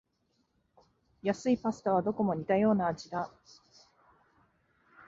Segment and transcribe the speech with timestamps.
[1.21, 3.29] 安いパスタはどこも似たような味だ